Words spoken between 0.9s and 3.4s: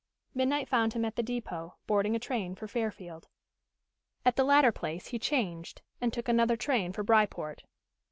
him at the depot, boarding a train for Fairfield.